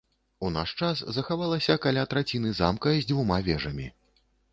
[0.47, 3.87] У наш час захавалася каля траціны замка з дзвюма вежамі.